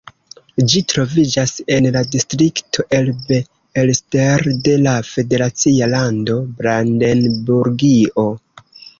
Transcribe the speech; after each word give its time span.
Ĝi 0.71 0.79
troviĝas 0.91 1.51
en 1.73 1.87
la 1.97 2.01
distrikto 2.15 2.85
Elbe-Elster 2.99 4.43
de 4.67 4.73
la 4.85 4.93
federacia 5.09 5.89
lando 5.93 6.39
Brandenburgio. 6.63 8.25